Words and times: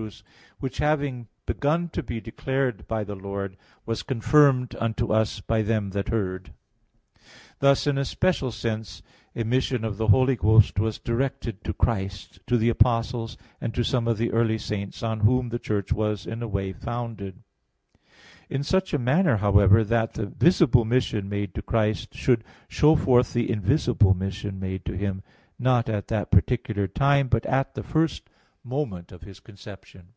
2:3, 0.00 0.22
"which 0.58 0.78
having 0.78 1.28
begun 1.46 1.88
to 1.88 2.02
be 2.02 2.20
declared 2.20 2.84
by 2.88 3.04
the 3.04 3.14
Lord, 3.14 3.56
was 3.86 4.02
confirmed 4.02 4.74
unto 4.80 5.12
us 5.12 5.40
by 5.40 5.62
them 5.62 5.90
that 5.90 6.08
heard." 6.08 6.52
Thus 7.60 7.86
in 7.86 7.96
a 7.96 8.04
special 8.04 8.50
sense, 8.50 9.02
a 9.36 9.44
mission 9.44 9.84
of 9.84 9.96
the 9.96 10.08
Holy 10.08 10.34
Ghost 10.34 10.80
was 10.80 10.98
directed 10.98 11.62
to 11.62 11.72
Christ, 11.72 12.40
to 12.48 12.56
the 12.56 12.70
apostles, 12.70 13.38
and 13.60 13.72
to 13.74 13.84
some 13.84 14.08
of 14.08 14.18
the 14.18 14.32
early 14.32 14.58
saints 14.58 15.00
on 15.04 15.20
whom 15.20 15.50
the 15.50 15.60
Church 15.60 15.92
was 15.92 16.26
in 16.26 16.42
a 16.42 16.48
way 16.48 16.72
founded; 16.72 17.44
in 18.50 18.64
such 18.64 18.92
a 18.94 18.98
manner, 18.98 19.36
however, 19.36 19.84
that 19.84 20.14
the 20.14 20.26
visible 20.26 20.84
mission 20.84 21.28
made 21.28 21.54
to 21.54 21.62
Christ 21.62 22.16
should 22.16 22.42
show 22.66 22.96
forth 22.96 23.32
the 23.32 23.48
invisible 23.48 24.12
mission 24.12 24.58
made 24.58 24.84
to 24.86 24.96
Him, 24.96 25.22
not 25.56 25.88
at 25.88 26.08
that 26.08 26.32
particular 26.32 26.88
time, 26.88 27.28
but 27.28 27.46
at 27.46 27.74
the 27.74 27.84
first 27.84 28.28
moment 28.66 29.12
of 29.12 29.20
His 29.20 29.40
conception. 29.40 30.08